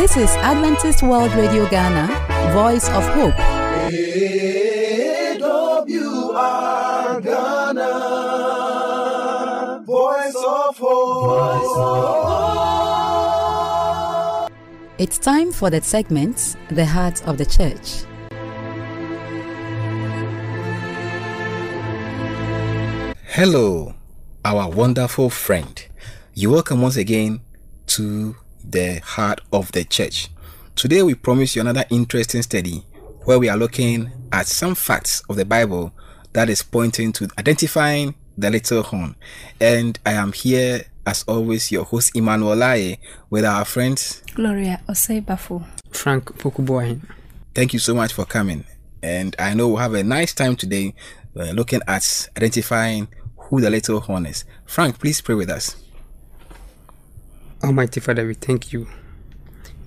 [0.00, 2.06] This is Adventist World Radio Ghana,
[2.54, 3.34] Voice of Hope.
[3.34, 4.42] AWR
[7.22, 7.90] Ghana,
[9.84, 12.00] Voice of Hope.
[14.98, 18.04] It's time for the segment, The Heart of the Church.
[23.26, 23.94] Hello,
[24.46, 25.86] our wonderful friend.
[26.32, 27.42] You're welcome once again
[27.88, 30.28] to the heart of the church.
[30.76, 32.84] Today, we promise you another interesting study
[33.24, 35.92] where we are looking at some facts of the Bible
[36.32, 39.16] that is pointing to identifying the little horn.
[39.60, 45.24] And I am here, as always, your host Emmanuel Laye with our friends Gloria Osei
[45.90, 47.00] Frank Pokuboy.
[47.54, 48.64] Thank you so much for coming.
[49.02, 50.94] And I know we'll have a nice time today
[51.36, 54.44] uh, looking at identifying who the little horn is.
[54.64, 55.76] Frank, please pray with us.
[57.62, 58.88] Almighty Father, we thank you.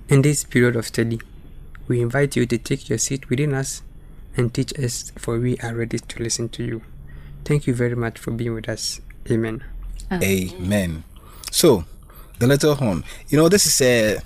[0.08, 1.20] In this period of study,
[1.88, 3.82] we invite you to take your seat within us
[4.36, 6.82] and teach us, for we are ready to listen to you.
[7.44, 9.00] Thank you very much for being with us.
[9.28, 9.64] Amen.
[10.12, 11.02] Amen.
[11.50, 11.84] So,
[12.38, 13.02] the little horn.
[13.28, 14.20] You know, this is a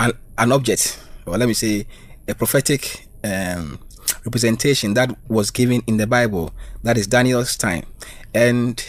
[0.00, 1.86] an, an object, or let me say,
[2.26, 3.78] a prophetic um,
[4.24, 6.52] representation that was given in the Bible.
[6.82, 7.86] That is Daniel's time,
[8.34, 8.84] and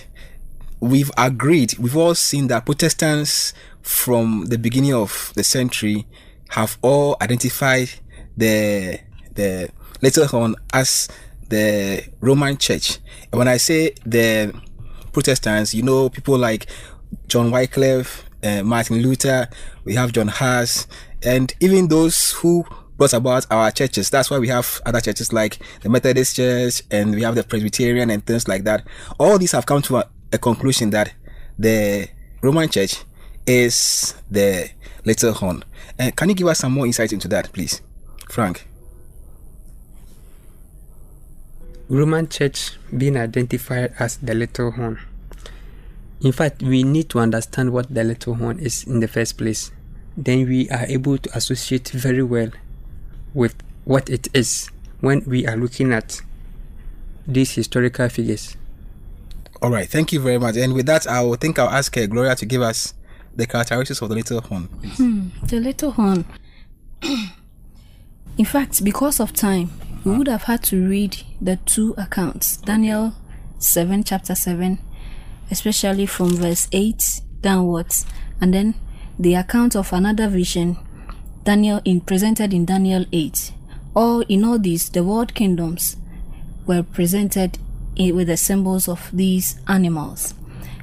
[0.79, 1.77] we've agreed.
[1.77, 6.07] We've all seen that Protestants from the beginning of the century
[6.49, 7.89] have all identified
[8.37, 8.99] the
[9.35, 9.69] the
[10.01, 11.07] little horn as
[11.49, 12.99] the Roman Church.
[13.31, 14.53] And when I say the
[15.11, 16.67] Protestants, you know, people like
[17.27, 19.49] John Wycliffe, uh, Martin Luther,
[19.83, 20.87] we have John Huss,
[21.23, 22.65] and even those who
[22.99, 24.09] brought about our churches.
[24.09, 28.09] That's why we have other churches like the Methodist Church and we have the Presbyterian
[28.09, 28.85] and things like that.
[29.17, 31.13] All these have come to a, conclusion that
[31.57, 32.07] the
[32.41, 33.03] Roman Church
[33.45, 34.69] is the
[35.05, 35.63] little horn.
[35.99, 37.81] Uh, can you give us some more insight into that, please,
[38.29, 38.67] Frank?
[41.89, 44.99] Roman Church being identified as the little horn.
[46.21, 49.71] In fact, we need to understand what the little horn is in the first place.
[50.15, 52.49] Then we are able to associate very well
[53.33, 54.69] with what it is
[54.99, 56.21] when we are looking at
[57.25, 58.55] these historical figures.
[59.61, 60.55] All right, thank you very much.
[60.55, 62.93] And with that, I will think I'll ask uh, Gloria to give us
[63.35, 64.67] the characteristics of the little horn.
[64.67, 64.97] please.
[65.49, 66.25] The little horn.
[68.37, 69.69] In fact, because of time,
[70.05, 73.13] we would have had to read the two accounts Daniel
[73.57, 74.79] 7, chapter 7,
[75.51, 78.05] especially from verse 8 downwards,
[78.39, 78.75] and then
[79.17, 80.77] the account of another vision,
[81.43, 83.51] Daniel in presented in Daniel 8.
[83.93, 85.97] All in all these, the world kingdoms
[86.65, 87.57] were presented
[87.99, 90.33] i- with the symbols of these animals,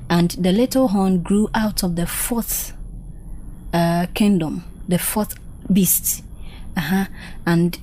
[0.09, 2.73] and the little horn grew out of the fourth
[3.73, 5.35] uh, kingdom, the fourth
[5.73, 6.23] beast.
[6.77, 7.07] Uh-huh.
[7.45, 7.79] And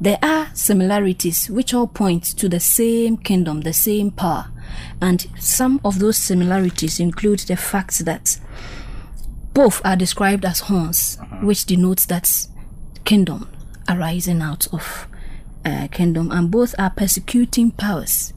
[0.00, 4.46] there are similarities which all point to the same kingdom, the same power.
[5.00, 8.38] And some of those similarities include the fact that
[9.52, 12.46] both are described as horns, which denotes that
[13.04, 13.48] kingdom
[13.88, 15.06] arising out of
[15.64, 18.32] uh, kingdom, and both are persecuting powers.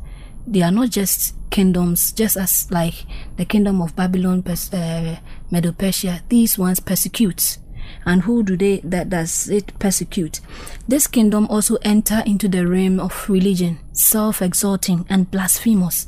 [0.50, 3.06] They are not just kingdoms, just as like
[3.38, 5.16] the kingdom of Babylon, uh,
[5.52, 6.24] Medo-Persia.
[6.28, 7.60] These ones persecute,
[8.04, 10.40] and who do they that does it persecute?
[10.88, 16.08] This kingdom also enter into the realm of religion, self-exalting and blasphemous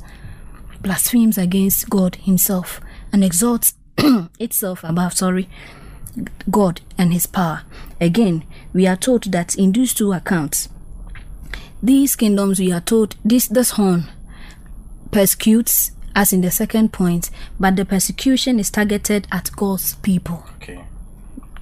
[0.80, 2.80] blasphemes against God Himself
[3.12, 3.74] and exalts
[4.40, 5.48] itself above, sorry,
[6.50, 7.62] God and His power.
[8.00, 8.42] Again,
[8.72, 10.68] we are told that in these two accounts,
[11.80, 14.08] these kingdoms, we are told this this horn
[15.12, 17.30] persecutes, as in the second point,
[17.60, 20.44] but the persecution is targeted at God's people.
[20.56, 20.82] Okay.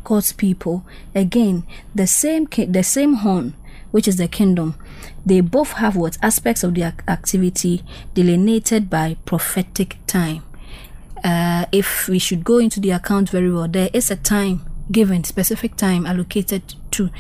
[0.05, 0.85] God's people.
[1.15, 3.55] Again, the same ki- the same horn,
[3.91, 4.77] which is the kingdom,
[5.27, 7.83] they both have what aspects of their activity
[8.15, 10.43] delineated by prophetic time.
[11.23, 15.23] Uh, if we should go into the account very well, there is a time given,
[15.23, 17.11] specific time allocated to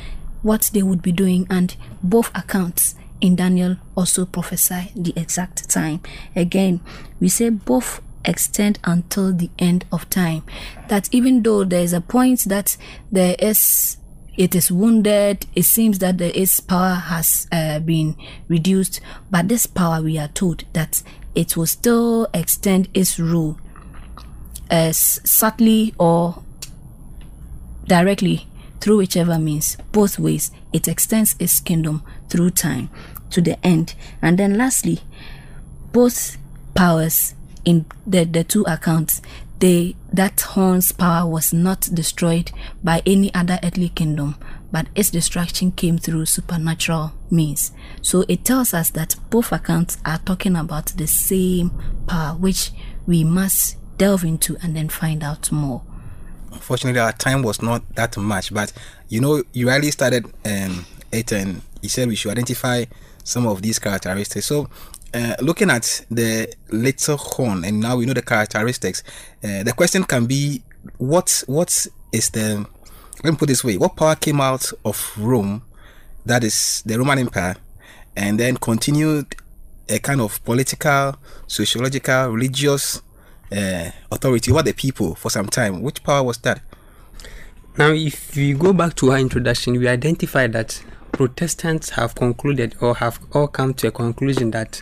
[0.42, 6.00] what they would be doing, and both accounts in Daniel also prophesy the exact time.
[6.34, 6.80] Again,
[7.20, 10.42] we say both extend until the end of time.
[10.88, 12.76] That even though there is a point that
[13.10, 13.96] there is
[14.36, 18.16] it is wounded, it seems that the, its power has uh, been
[18.48, 19.00] reduced,
[19.30, 21.02] but this power we are told that
[21.34, 23.58] it will still extend its rule
[24.70, 26.42] as subtly or
[27.86, 28.46] directly
[28.80, 32.88] through whichever means both ways it extends its kingdom through time
[33.30, 35.00] to the end and then lastly
[35.92, 36.36] both
[36.74, 37.34] powers
[37.64, 39.20] in the, the two accounts
[39.60, 42.50] they that horn's power was not destroyed
[42.82, 44.36] by any other earthly kingdom,
[44.72, 47.70] but its destruction came through supernatural means.
[48.02, 51.70] So it tells us that both accounts are talking about the same
[52.06, 52.72] power, which
[53.06, 55.82] we must delve into and then find out more.
[56.52, 58.72] Unfortunately, our time was not that much, but
[59.08, 62.84] you know, you really started um, it and you said we should identify
[63.30, 64.46] some of these characteristics.
[64.46, 64.68] So,
[65.14, 69.02] uh, looking at the little horn, and now we know the characteristics.
[69.42, 70.62] Uh, the question can be,
[70.98, 72.66] what what is the
[73.22, 75.62] let me put this way: what power came out of Rome,
[76.26, 77.56] that is the Roman Empire,
[78.16, 79.36] and then continued
[79.88, 81.16] a kind of political,
[81.46, 83.02] sociological, religious
[83.52, 85.82] uh, authority over the people for some time.
[85.82, 86.62] Which power was that?
[87.78, 90.82] Now, if we go back to our introduction, we identified that
[91.20, 94.80] Protestants have concluded or have all come to a conclusion that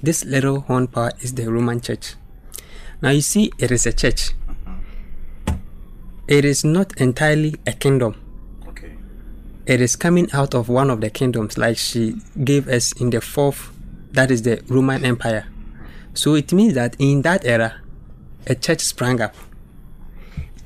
[0.00, 2.14] this little horn power is the Roman Church.
[3.02, 4.30] Now, you see, it is a church.
[6.28, 8.14] It is not entirely a kingdom.
[8.68, 8.92] Okay.
[9.66, 13.20] It is coming out of one of the kingdoms, like she gave us in the
[13.20, 13.72] fourth,
[14.12, 15.48] that is the Roman Empire.
[16.14, 17.80] So it means that in that era,
[18.46, 19.34] a church sprang up.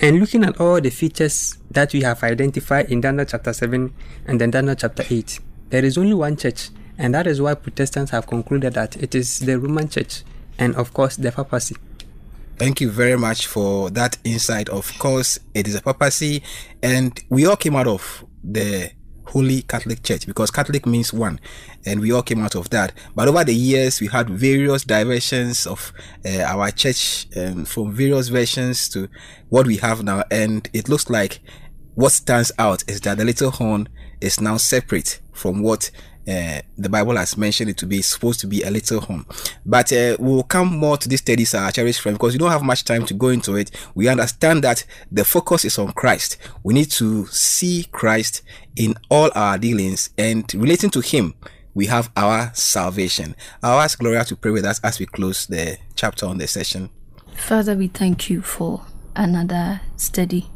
[0.05, 3.91] And looking at all the features that we have identified in Daniel chapter 7
[4.27, 5.41] and then Daniel chapter 8,
[5.71, 6.69] there is only one church,
[6.99, 10.23] and that is why Protestants have concluded that it is the Roman church
[10.59, 11.77] and, of course, the papacy.
[12.59, 14.69] Thank you very much for that insight.
[14.69, 16.43] Of course, it is a papacy,
[16.83, 18.91] and we all came out of the
[19.27, 21.41] Holy Catholic Church because Catholic means one,
[21.87, 22.93] and we all came out of that.
[23.15, 25.93] But over the years, we had various diversions of
[26.25, 29.09] uh, our church um, from various versions to
[29.49, 31.41] what we have now, and it looks like
[31.95, 33.89] what stands out is that the little horn
[34.21, 35.91] is now separate from what
[36.27, 39.27] uh, the Bible has mentioned it to be supposed to be a little horn.
[39.65, 42.63] But uh, we'll come more to this studies, our cherished friend, because we don't have
[42.63, 43.71] much time to go into it.
[43.95, 46.39] We understand that the focus is on Christ.
[46.63, 48.43] We need to see Christ
[48.77, 51.35] in all our dealings and relating to Him.
[51.75, 53.35] We have our salvation.
[53.63, 56.91] I'll ask Gloria to pray with us as we close the chapter on the session.
[57.35, 58.87] Father, we thank you for
[59.17, 60.49] another study.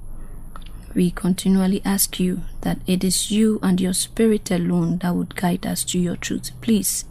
[0.99, 5.65] We continually ask you that it is you and your spirit alone that would guide
[5.65, 6.51] us to your truth.
[6.61, 7.05] Please,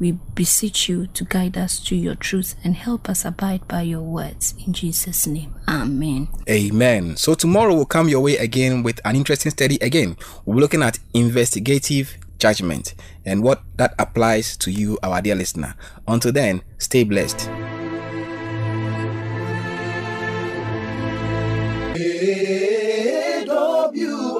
[0.00, 4.00] we beseech you to guide us to your truth and help us abide by your
[4.00, 4.54] words.
[4.66, 6.28] In Jesus' name, Amen.
[6.48, 7.18] Amen.
[7.18, 10.16] So tomorrow will come your way again with an interesting study again.
[10.46, 12.94] We'll be looking at investigative judgment
[13.26, 15.74] and what that applies to you, our dear listener.
[16.08, 17.50] Until then, stay blessed.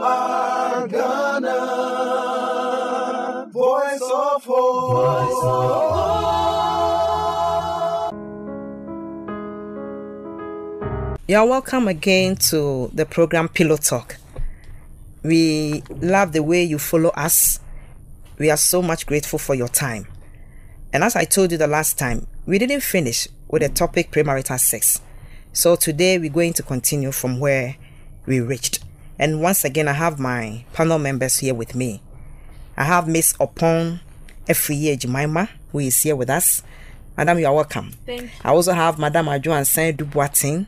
[0.04, 1.48] AWR Ghana,
[3.50, 5.34] Voice of Hope.
[11.26, 14.18] You're welcome again to the program Pillow Talk.
[15.22, 17.60] We love the way you follow us.
[18.38, 20.06] We are so much grateful for your time.
[20.92, 24.60] And as I told you the last time, we didn't finish with the topic premarital
[24.60, 25.00] sex.
[25.54, 27.76] So today we're going to continue from where
[28.26, 28.83] we reached.
[29.18, 32.02] And once again, I have my panel members here with me.
[32.76, 34.00] I have Miss Opon
[34.48, 36.62] Efriye Jemima, who is here with us.
[37.16, 37.92] Madam, you are welcome.
[38.04, 38.28] Thank you.
[38.42, 40.66] I also have Madam Adjoan Saint Duboatin.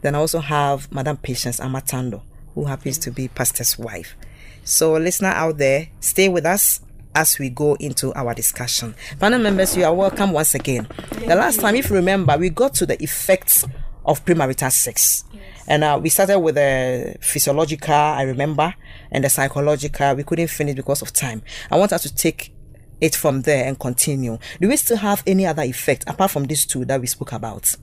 [0.00, 2.22] Then I also have Madam Patience Amatando,
[2.54, 4.16] who happens to be Pastor's wife.
[4.64, 6.80] So, listener out there, stay with us
[7.14, 8.94] as we go into our discussion.
[9.18, 10.86] Panel members, you are welcome once again.
[11.26, 13.64] The last time, if you remember, we got to the effects
[14.04, 15.24] of premarital sex.
[15.68, 18.74] And uh, we started with the physiological, I remember,
[19.12, 20.14] and the psychological.
[20.14, 21.42] We couldn't finish because of time.
[21.70, 22.52] I want us to take
[23.00, 24.38] it from there and continue.
[24.60, 27.76] Do we still have any other effect apart from these two that we spoke about?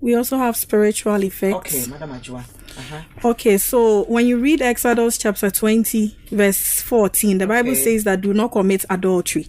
[0.00, 1.74] We also have spiritual effects.
[1.74, 2.44] Okay, Madam Ajua.
[2.76, 3.02] Uh-huh.
[3.30, 8.34] Okay, so when you read Exodus chapter 20, verse 14, the Bible says that do
[8.34, 9.46] not commit adultery.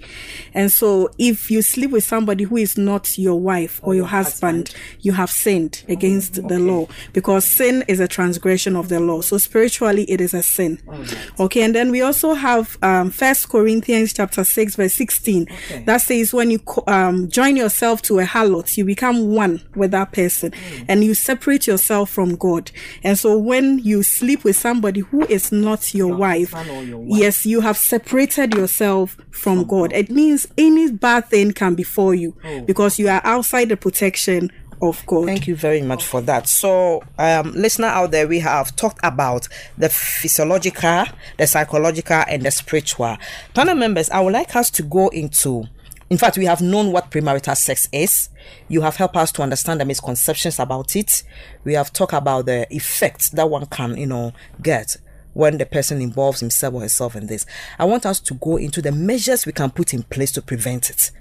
[0.54, 4.74] And so if you sleep with somebody who is not your wife or, your husband,
[5.02, 9.22] you have sinned against the law because sin is a transgression of the law.
[9.22, 10.80] So spiritually, it is a sin.
[11.40, 15.48] Okay, and then we also have um, First Corinthians chapter 6, verse 16.
[15.86, 20.12] That says when you um, join yourself to a harlot, you become one with that
[20.12, 20.54] person
[20.88, 22.72] and you separate yourself from God.
[23.04, 27.20] And so when you sleep with somebody who is not your wife, your wife.
[27.20, 29.94] yes, you have separated yourself from God.
[29.94, 35.04] It means any bad thing can befall you because you are outside the protection of
[35.06, 35.26] God.
[35.26, 36.48] Thank you very much for that.
[36.48, 39.48] So, um, listener out there, we have talked about
[39.78, 41.06] the physiological,
[41.38, 43.18] the psychological, and the spiritual.
[43.54, 45.66] Panel members, I would like us to go into
[46.10, 48.30] in fact, we have known what premarital sex is.
[48.70, 51.24] You have helped us to understand the misconceptions about it.
[51.66, 54.98] We have talked about the effects that one can, you know, get
[55.34, 57.46] when the person involves himself or herself in this.
[57.78, 60.90] I want us to go into the measures we can put in place to prevent
[60.90, 61.12] it.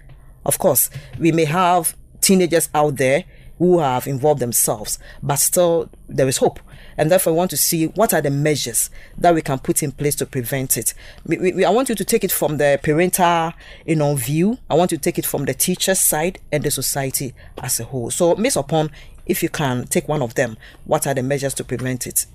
[0.45, 0.89] Of course,
[1.19, 3.25] we may have teenagers out there
[3.59, 6.61] who have involved themselves, but still there is hope.
[6.97, 9.93] And therefore, I want to see what are the measures that we can put in
[9.93, 10.95] place to prevent it.
[11.27, 13.53] We, we, I want you to take it from the parental,
[13.85, 14.59] you know, view.
[14.71, 17.85] I want you to take it from the teacher's side and the society as a
[17.85, 18.11] whole.
[18.11, 18.91] So, Miss Upon,
[19.27, 22.27] if you can take one of them, what are the measures to prevent it?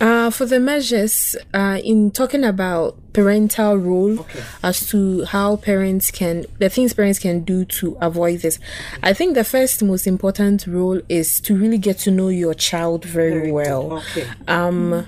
[0.00, 4.24] Uh, for the measures, uh, in talking about parental role
[4.62, 8.60] as to how parents can, the things parents can do to avoid this,
[9.02, 13.04] I think the first most important role is to really get to know your child
[13.04, 13.98] very, well.
[13.98, 14.28] Okay.
[14.46, 15.06] Um,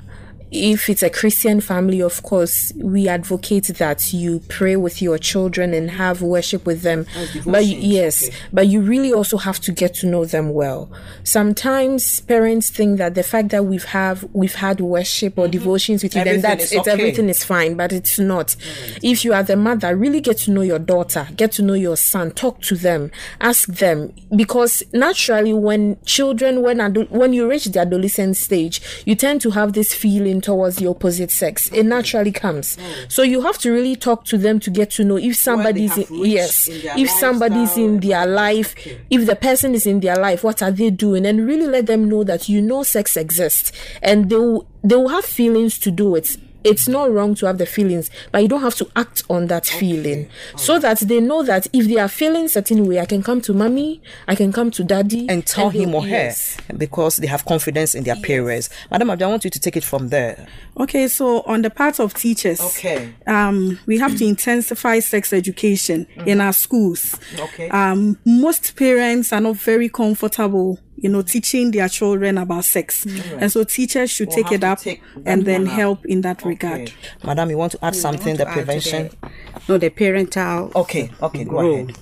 [0.51, 5.73] if it's a Christian family, of course, we advocate that you pray with your children
[5.73, 7.07] and have worship with them.
[7.47, 10.91] But you- yes, but you really also have to get to know them well.
[11.25, 15.53] Sometimes parents think that the fact that we've have we've had worship or mm-hmm.
[15.53, 16.79] devotions with you, then Everything that's is it.
[16.81, 16.91] okay.
[16.91, 18.57] Everything is fine, but it's not.
[19.03, 21.97] If you are the mother, really get to know your daughter, get to know your
[21.97, 27.67] son, talk to them, ask them, because naturally, when children, when ado- when you reach
[27.67, 31.69] the adolescent stage, you tend to have this feeling towards the opposite sex.
[31.73, 32.77] It naturally comes.
[33.09, 36.07] So you have to really talk to them to get to know if somebody's in,
[36.11, 38.75] yes, in if somebody's in their life,
[39.11, 42.09] if the person is in their life, what are they doing, and really let them
[42.09, 46.15] know that you know sex exists, and they will they will have feelings to do
[46.17, 46.37] it.
[46.65, 49.67] It's not wrong to have the feelings, but you don't have to act on that
[49.67, 53.41] feeling, so that they know that if they are feeling certain way, I can come
[53.43, 56.57] to mommy, I can come to daddy, and tell they- him or her yes.
[56.77, 58.69] because they have confidence in their parents.
[58.91, 60.47] Madam, Abdi, I want you to take it from there.
[60.79, 63.15] Okay, so on the part of teachers, Okay.
[63.27, 67.17] um, we have to intensify sex education in our schools.
[67.39, 67.69] Okay.
[67.71, 73.51] Um, most parents are not very comfortable, you know, teaching their children about sex, and
[73.51, 75.73] so teachers should take it up take and then up.
[75.73, 76.93] help in that regard.
[77.25, 79.09] Madam, you want to add something, the add prevention?
[79.23, 79.31] the-
[79.69, 80.71] no, the parental.
[80.77, 81.75] Okay, okay, go role.
[81.85, 81.97] ahead.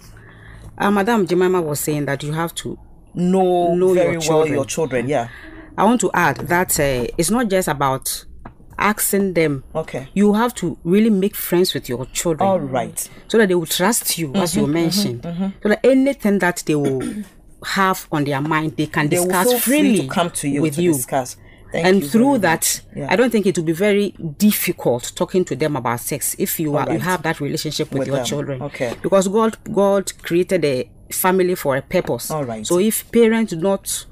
[0.77, 2.79] Uh, Madam Jemima was saying that you have to.
[3.15, 4.53] Know, Know your well children.
[4.55, 5.29] your children, yeah.
[5.77, 8.25] I want to add that uh, it's not just about
[8.79, 9.65] asking them.
[9.75, 10.09] Okay.
[10.15, 12.49] You have to really make friends with your children.
[12.49, 13.09] All right.
[13.27, 15.23] So that they will trust you, as you Mm-hmm, mentioned.
[15.63, 17.25] So that anything that they will
[17.65, 20.77] have on their mind, they can They discuss free freely to come to you with
[20.77, 20.93] to you.
[20.95, 21.37] discuss.
[21.73, 22.81] Thank and you through that.
[22.97, 23.09] Yeah.
[23.11, 26.77] I don't think it will be very difficult talking to them about sex if you
[26.77, 28.25] are you have that relationship with, With your them.
[28.27, 28.63] children.
[28.63, 28.95] Okay.
[29.03, 32.31] Because God God created a family for a purpose.
[32.31, 32.67] All right.
[32.67, 34.07] So if parents do not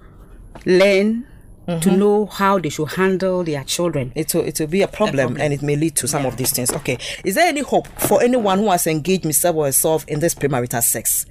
[0.65, 1.27] learn
[1.67, 1.81] Mm-hmm.
[1.81, 5.37] to know how they should handle their children, it will, it will be a problem,
[5.41, 6.71] and it may lead to some of these things.
[6.73, 6.97] Okay.
[7.25, 10.81] Is there any hope for anyone who has engaged himself or herself in this premarital
[10.81, 11.27] sex?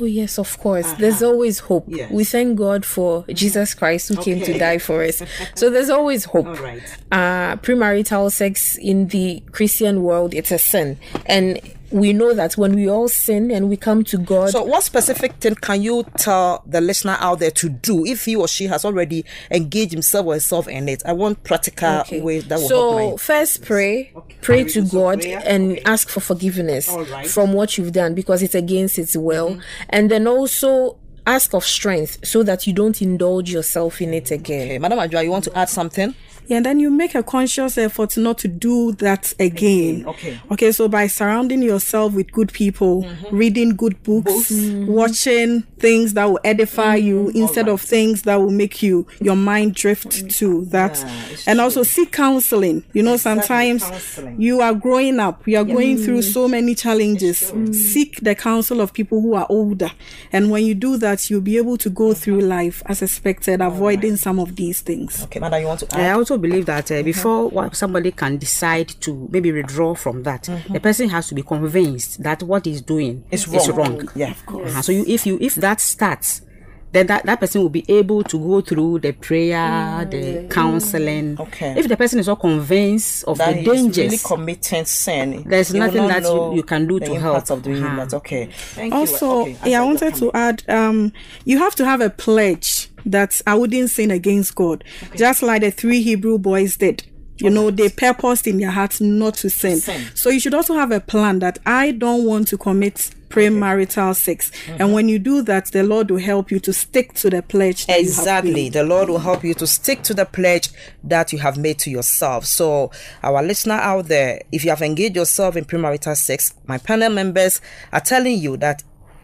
[0.00, 0.90] Oh yes, of course.
[0.92, 1.84] There's always hope.
[1.88, 2.10] Yes.
[2.10, 5.22] We thank God for Jesus Christ who came to die for us.
[5.54, 6.46] So there's always hope.
[6.46, 6.82] All right.
[7.10, 10.98] Uh premarital sex in the Christian world it's a sin.
[11.26, 14.82] And we know that when we all sin and we come to God So, what
[14.82, 18.66] specific thing can you tell the listener out there to do if he or she
[18.66, 21.02] has already engaged himself or herself in it?
[21.06, 22.20] I want practical Okay.
[22.20, 23.16] ways that will so help my.
[23.16, 24.36] first pray okay.
[24.42, 26.94] pray to god and ask for forgiveness
[27.32, 29.60] from what you've done because it's against its will Mm-hmm.
[29.90, 34.66] and then also ask of strength so that you don't indulge yourself in it again
[34.66, 36.14] Okay, Madam Adjoa, you want to add something?
[36.48, 40.06] Yeah, and then you make a conscious effort not to do that again.
[40.06, 40.40] Okay.
[40.50, 43.36] Okay, so by surrounding yourself with good people, mm-hmm.
[43.36, 44.86] reading good books, mm-hmm.
[44.86, 47.36] watching things that will edify you mm-hmm.
[47.36, 50.98] instead of things that will make you your mind drift to that.
[51.46, 52.82] and also seek counseling.
[52.94, 54.40] You know, sometimes counseling.
[54.40, 57.52] you are growing up, you are going through so many challenges.
[57.72, 59.90] Seek the counsel of people who are older.
[60.32, 64.16] And when you do that, you'll be able to go through life as expected, avoiding
[64.16, 65.24] some of these things.
[65.24, 66.16] Okay, Madam, you want to I add?
[66.38, 70.80] Also believe that uh, before what somebody can decide to maybe withdraw from that, the
[70.80, 73.98] person has to be convinced that what he's doing It's is wrong.
[73.98, 74.08] wrong.
[74.14, 74.70] Yeah, of course.
[74.72, 74.82] Uh-huh.
[74.82, 76.42] So you, if you if that starts,
[76.90, 81.36] then that, that person will be able to go through the prayer, the counseling.
[81.38, 81.74] Okay.
[81.78, 85.44] If the person is not convinced of That the he's dangers, really committing sin.
[85.46, 87.50] There's nothing not that you- you can do to help.
[87.50, 88.04] of doing Uh-huh.
[88.04, 88.14] that.
[88.14, 88.48] Okay.
[88.50, 88.98] Thank you.
[89.00, 91.12] also Okay, yeah i wanted to add um
[91.44, 94.84] you have to have a pledge that i wouldn't sin against god
[95.16, 97.04] just like the three hebrew boys did
[97.40, 99.78] You know, they purposed in their hearts not to sin.
[99.78, 100.02] Sin.
[100.14, 104.50] So you should also have a plan that I don't want to commit premarital sex.
[104.50, 104.82] Mm-hmm.
[104.82, 107.86] And when you do that, the Lord will help you to stick to the pledge.
[107.86, 108.68] that you have Exactly.
[108.70, 110.70] The Lord will help you to stick to the pledge
[111.04, 112.44] that you have made to yourself.
[112.44, 112.90] So,
[113.22, 117.60] our listener out there, if you have engaged yourself in premarital sex, my panel members
[117.92, 118.82] are telling you that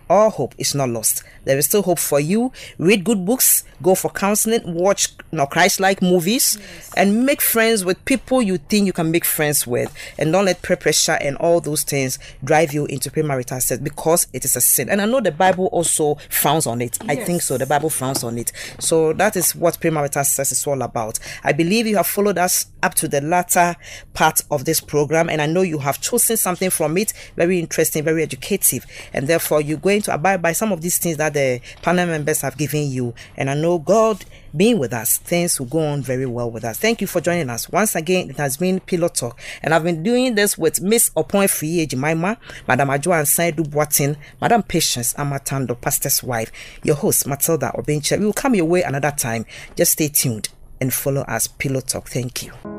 [0.09, 1.23] all hope is not lost.
[1.45, 2.53] There is still hope for you.
[2.79, 6.59] Read good books, go for counseling, watch you know, Christ-like movies,
[6.97, 9.95] and make friends with people you think you can make friends with.
[10.19, 14.27] And don't let peer pressure and all those things drive you into premarital sex because
[14.33, 14.89] it is a sin.
[14.89, 16.99] And I know the Bible also frowns on it.
[17.09, 17.59] I think so.
[17.59, 18.53] The Bible frowns on it.
[18.79, 21.19] So that is what premarital sex is all about.
[21.43, 23.77] I believe you have followed us up to the latter
[24.13, 28.05] part of this program, and I know you have chosen something from it very interesting,
[28.05, 31.61] very educative, and therefore you're going to abide by some of these things that the
[31.83, 33.15] panel members have given you.
[33.37, 34.25] And I know God
[34.57, 36.79] being with us, things will go on very well with us.
[36.79, 37.69] Thank you for joining us.
[37.69, 41.49] Once again, it has been Pillow Talk, and I've been doing this with Miss Opoin
[41.51, 46.51] Free Jemima, Madam Ajoan Saidu Boatin, Madam Patience Amatando, Pastor's wife,
[46.83, 48.19] your host Matilda Obenche.
[48.19, 49.45] We will come your way another time.
[49.77, 50.49] Just stay tuned
[50.81, 51.47] and follow us.
[51.47, 52.09] Pillow Talk.
[52.09, 52.74] Thank you.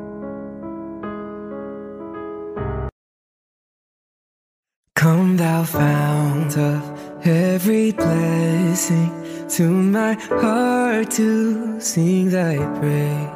[4.96, 6.82] Come thou fount of
[7.26, 9.10] every blessing,
[9.50, 13.28] to my heart to sing thy praise.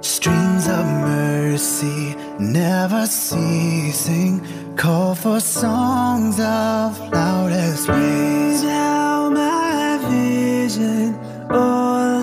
[0.00, 4.40] Streams of mercy never ceasing.
[4.76, 8.62] Call for songs of loudest praise.
[8.62, 11.14] Thou my vision,
[11.50, 12.21] O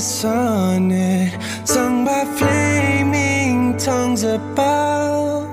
[0.00, 1.32] sonnet,
[1.64, 5.48] sung by flaming tongues above.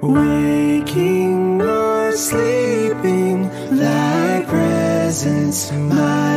[0.00, 6.27] Waking or sleeping, thy presence, my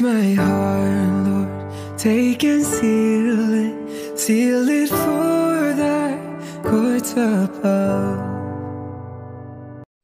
[0.00, 1.98] My heart, Lord.
[1.98, 6.16] Take and seal it, seal it for thy
[6.62, 8.18] courts above.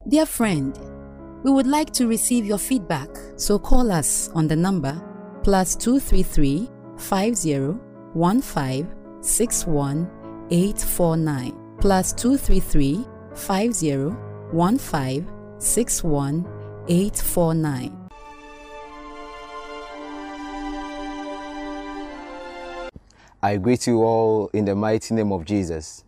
[0.07, 0.77] Dear friend,
[1.43, 5.01] we would like to receive your feedback, so call us on the number
[5.43, 7.79] plus 233 50
[9.23, 10.07] 15
[10.51, 14.11] 849 plus 233 50
[17.19, 18.06] 15
[23.41, 26.03] I greet you all in the mighty name of Jesus.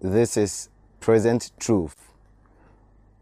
[0.00, 0.68] This is
[1.00, 1.96] Present Truth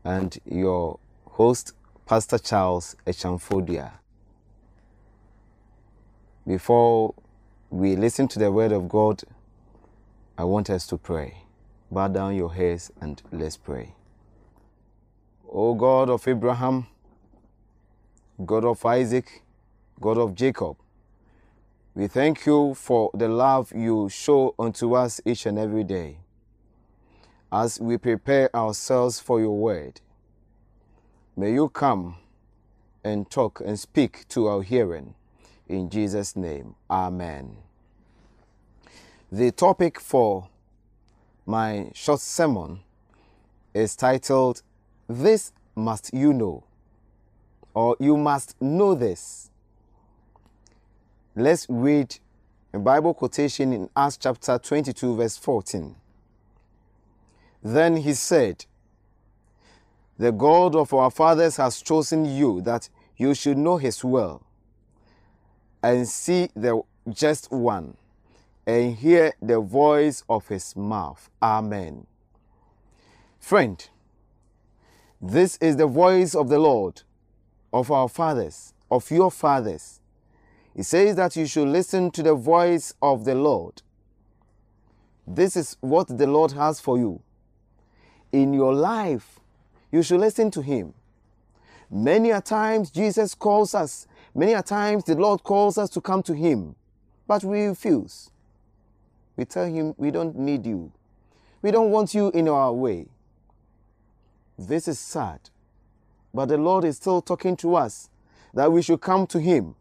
[0.05, 1.73] and your host,
[2.05, 3.93] Pastor Charles Echamfodia.
[6.47, 7.15] Before
[7.71, 9.23] we listen to the word of God,
[10.37, 11.45] I want us to pray.
[11.91, 13.95] Bow down your heads and let's pray.
[15.51, 16.87] O God of Abraham,
[18.45, 19.43] God of Isaac,
[19.99, 20.77] God of Jacob,
[21.99, 26.19] We thank you for the love you show unto us each and every day
[27.51, 30.01] as we prepare ourselves for your word.
[31.37, 32.15] May you come
[33.03, 35.17] and talk and speak to our hearing.
[35.67, 37.57] In Jesus' name, Amen.
[39.33, 40.47] The topic for
[41.47, 42.79] my short sermon
[43.75, 44.63] is titled,
[45.09, 46.63] This Must You Know,
[47.75, 49.48] or You Must Know This.
[51.41, 52.19] Let's read
[52.73, 55.95] a Bible quotation in Acts chapter 22, verse 14.
[57.63, 58.67] Then he said,
[60.19, 64.43] The God of our fathers has chosen you that you should know his will
[65.81, 67.97] and see the just one
[68.67, 71.31] and hear the voice of his mouth.
[71.41, 72.09] Amen.
[73.39, 73.89] Friend,
[75.23, 77.03] this is the voice of the Lord,
[77.73, 79.98] of our fathers, of your fathers.
[80.79, 83.83] He says that you should listen to the voice of the Lord.
[85.27, 87.21] This is what the Lord has for you.
[88.31, 89.41] In your life,
[89.91, 90.95] you should listen to Him.
[91.91, 96.23] Many a times Jesus calls us, many a times the Lord calls us to come
[96.23, 96.77] to Him,
[97.27, 98.31] but we refuse.
[99.37, 100.93] We tell Him we don't need you.
[101.61, 103.09] We don't want you in our way.
[104.57, 105.41] This is sad.
[106.33, 108.11] But the Lord is still talking to us
[108.55, 109.75] that we should come to Him.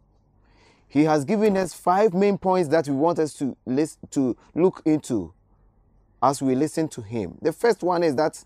[0.88, 4.82] He has given us five main points that we want us to listen, to look
[4.86, 5.34] into
[6.22, 7.38] as we listen to Him.
[7.42, 8.44] The first one is that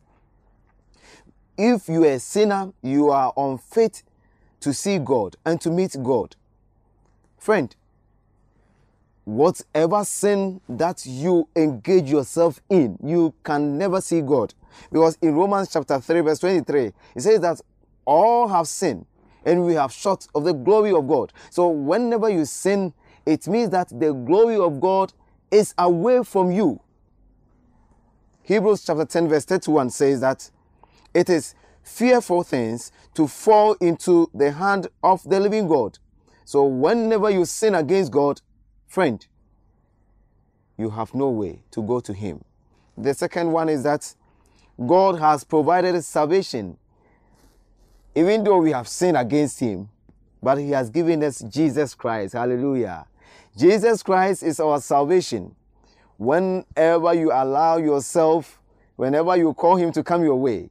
[1.58, 4.04] if you are a sinner, you are unfit
[4.62, 6.36] to see God and to meet God.
[7.38, 7.76] Friend,
[9.26, 14.54] whatever sin that you engage yourself in, you can never see God.
[14.92, 17.62] Because in Romans chapter 3, verse 23, it says that
[18.06, 19.06] all have sinned
[19.46, 21.34] and we have short of the glory of God.
[21.50, 22.94] So whenever you sin,
[23.26, 25.14] it means that the glory of God
[25.50, 26.80] is away from you.
[28.44, 30.50] Hebrews chapter 10, verse 31 says that
[31.14, 36.00] it is fearful things to fall into the hand of the living God.
[36.46, 38.42] So whenever you sin against God,
[38.88, 39.26] friend,
[40.78, 42.44] you have no way to go to Him.
[42.98, 44.14] The second one is that
[44.86, 46.78] God has provided salvation,
[48.16, 49.90] even though we have sinned against Him,
[50.42, 52.34] but He has given us Jesus Christ.
[52.34, 53.06] Hallelujah.
[53.58, 55.56] Jesus Christ is our salvation.
[56.18, 58.60] Whenever you allow yourself,
[58.96, 60.70] whenever you call Him to come your way,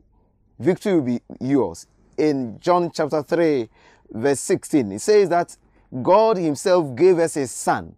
[0.58, 1.86] victory will be yours.
[2.16, 3.68] In John chapter 3,
[4.10, 5.56] verse 16, it says that
[6.02, 7.96] God Himself gave us His Son,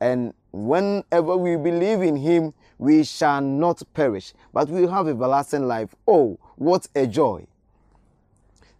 [0.00, 5.94] and whenever we believe in Him, we shall not perish, but we have everlasting life.
[6.06, 7.46] Oh, what a joy!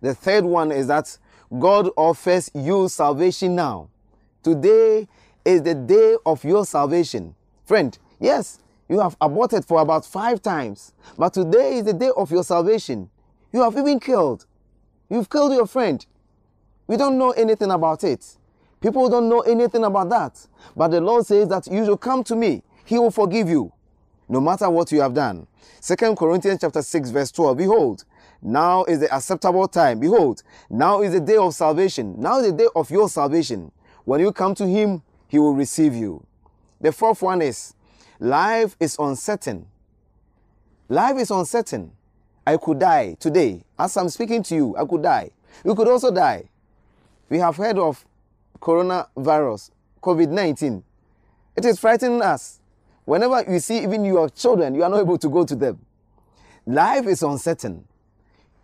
[0.05, 1.17] The third one is that
[1.59, 3.89] God offers you salvation now.
[4.43, 5.09] Today
[5.47, 7.35] is the day of your salvation.
[7.65, 12.31] Friend, yes, you have aborted for about five times, but today is the day of
[12.31, 13.09] your salvation.
[13.51, 14.45] You have even killed.
[15.09, 16.05] You've killed your friend.
[16.87, 18.37] We don't know anything about it.
[18.83, 20.47] People don't know anything about that.
[20.77, 22.63] But the Lord says that you should come to me.
[22.85, 23.73] He will forgive you,
[24.29, 25.47] no matter what you have done.
[25.81, 27.57] Second Corinthians chapter 6, verse 12.
[27.57, 28.05] Behold,
[28.45, 29.99] now is the acceptable time.
[29.99, 32.15] Behold, now is the day of salvation.
[32.21, 33.73] Now is the day of your salvation.
[34.05, 36.25] When you come to Him, He will receive you.
[36.81, 37.75] The fourth one is
[38.21, 39.67] life is uncertain.
[40.91, 41.93] Life is uncertain.
[42.47, 43.63] I could die today.
[43.79, 45.31] As I'm speaking to you, I could die.
[45.65, 46.45] You could also die.
[47.31, 48.05] We have heard of
[48.61, 49.71] coronavirus,
[50.03, 50.85] COVID 19.
[51.57, 52.61] It is frightening us.
[53.07, 55.79] Whenever you see even your children, you are not able to go to them.
[56.67, 57.85] Life is uncertain.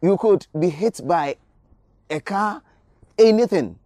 [0.03, 1.37] You could be hit by
[2.09, 2.63] a car,
[3.19, 3.79] anything.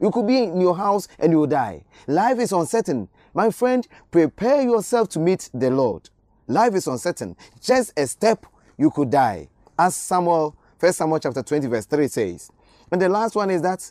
[0.00, 1.84] You could be in your house and you will die.
[2.06, 3.08] Life is uncertain.
[3.34, 6.08] My friend, prepare yourself to meet the Lord.
[6.46, 7.36] Life is uncertain.
[7.60, 8.46] Just a step,
[8.78, 9.48] you could die.
[9.78, 12.50] As Samuel, 1 Samuel chapter 20, verse 3 says.
[12.90, 13.90] And the last one is that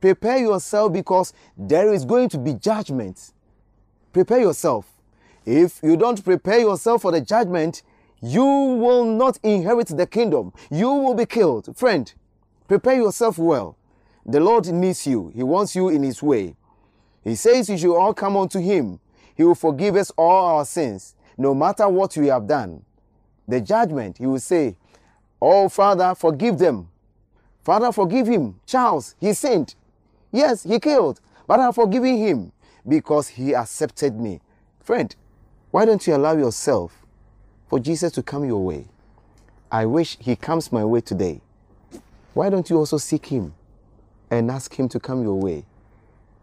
[0.00, 3.32] prepare yourself because there is going to be judgment.
[4.12, 4.86] Prepare yourself.
[5.46, 7.82] If you don't prepare yourself for the judgment,
[8.20, 10.52] you will not inherit the kingdom.
[10.70, 11.76] You will be killed.
[11.76, 12.12] Friend,
[12.66, 13.76] prepare yourself well.
[14.26, 15.32] The Lord needs you.
[15.34, 16.54] He wants you in His way.
[17.24, 19.00] He says you should all come unto Him.
[19.34, 22.84] He will forgive us all our sins, no matter what we have done.
[23.46, 24.76] The judgment, He will say,
[25.40, 26.88] Oh, Father, forgive them.
[27.62, 28.58] Father, forgive him.
[28.66, 29.74] Charles, he sinned.
[30.32, 32.52] Yes, he killed, but I'm forgiving him
[32.86, 34.40] because he accepted me.
[34.80, 35.14] Friend,
[35.70, 37.06] why don't you allow yourself
[37.68, 38.86] for Jesus to come your way?
[39.70, 41.40] I wish he comes my way today.
[42.34, 43.54] Why don't you also seek him
[44.30, 45.64] and ask him to come your way?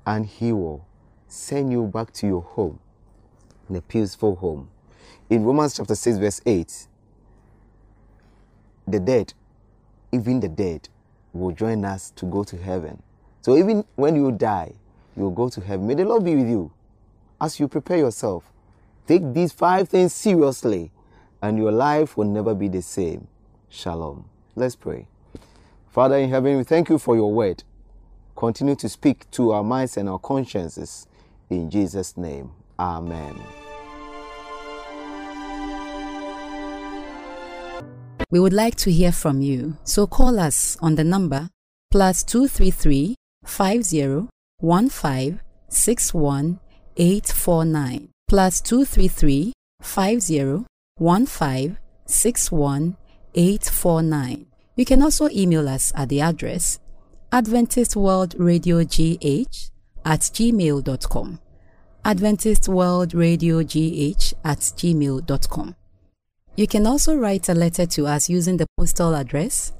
[0.06, 0.86] And he will
[1.28, 2.80] send you back to your home,
[3.70, 4.70] in a peaceful home.
[5.30, 6.88] In Romans chapter 6, verse 8,
[8.88, 9.34] the dead,
[10.12, 10.88] even the dead,
[11.34, 13.02] will join us to go to heaven.
[13.42, 14.74] So even when you die,
[15.18, 15.88] you will go to heaven.
[15.88, 16.72] May the Lord be with you
[17.42, 18.52] as you prepare yourself.
[19.08, 20.92] Take these five things seriously,
[21.41, 23.28] and your life will never be the same.
[23.69, 24.26] Shalom.
[24.56, 25.08] Let's pray.
[25.88, 27.63] Father in heaven, we thank you for your word.
[28.36, 31.08] Continue to speak to our minds and our consciences.
[31.50, 33.39] In Jesus' name, Amen.
[38.32, 41.50] We would like to hear from you, so call us on the number
[41.91, 44.28] plus 233 50
[44.62, 46.60] 15 61
[46.98, 50.65] 849 plus 233 50
[50.98, 52.96] 15 61
[53.34, 54.46] 849.
[54.78, 56.80] You can also email us at the address
[57.32, 59.72] Adventist World Radio GH
[60.06, 61.40] at gmail.com.
[62.06, 65.76] Adventist World Radio GH at gmail.com.
[66.56, 69.74] You can also write a letter to us using the postal address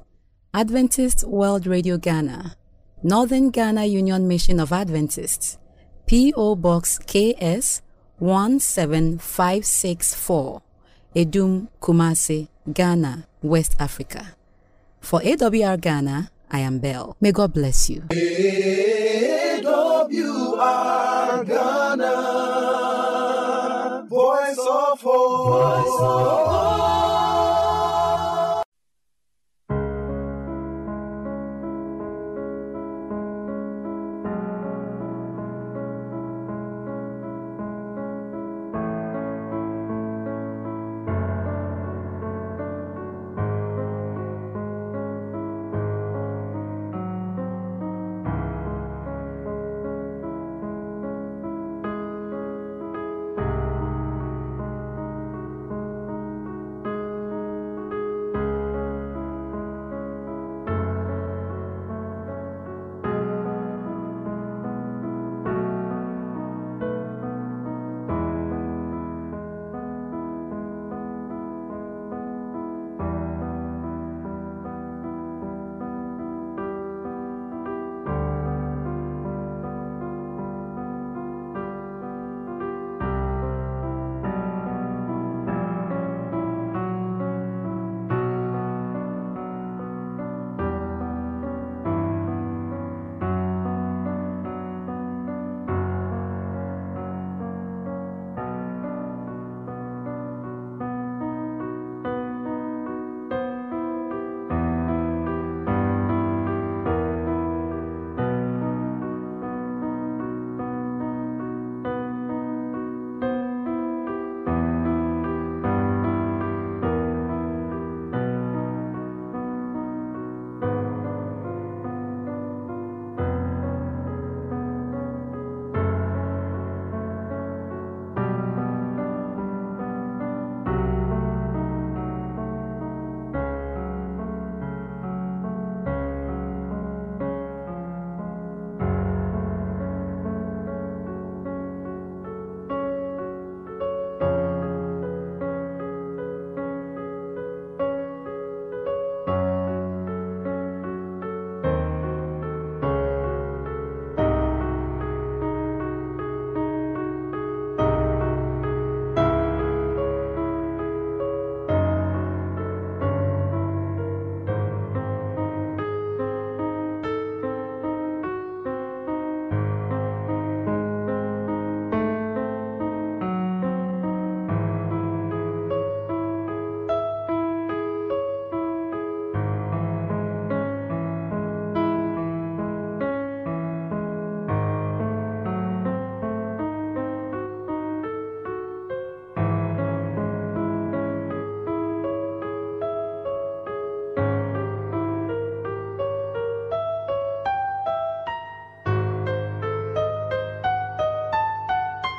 [0.52, 2.56] Adventist World Radio Ghana,
[3.02, 5.56] Northern Ghana Union Mission of Adventists,
[6.06, 6.56] P.O.
[6.56, 7.80] Box KS
[8.18, 10.62] 17564,
[11.16, 14.36] Adum, Kumasi, Ghana, West Africa.
[15.00, 17.16] For AWR Ghana, I am Belle.
[17.22, 18.02] May God bless you.
[18.02, 18.26] AWR
[21.46, 22.12] Ghana,
[24.10, 25.84] voice of hope.
[25.86, 26.55] Voice of